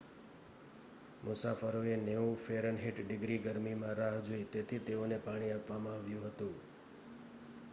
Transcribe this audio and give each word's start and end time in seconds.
મુસાફરોએ 1.23 1.91
90 1.99 2.31
ફે.- 2.37 2.55
ડિગ્રી 3.01 3.37
ગરમીમાં 3.39 3.93
રાહ 3.95 4.17
જોઈ 4.23 4.49
તેથી 4.51 4.81
તેઓને 4.81 5.19
પાણી 5.19 5.51
આપવામાં 5.51 5.95
આવ્યું 5.95 6.27
હતું 6.27 6.57